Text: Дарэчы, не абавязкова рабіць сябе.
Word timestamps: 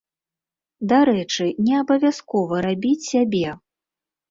Дарэчы, 0.93 1.45
не 1.67 1.77
абавязкова 1.81 2.65
рабіць 2.69 3.07
сябе. 3.11 3.47